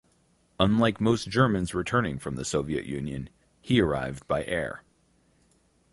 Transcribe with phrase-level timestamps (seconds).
[0.59, 3.29] Unlike most Germans returning from the Soviet Union
[3.61, 4.81] he arrived by air.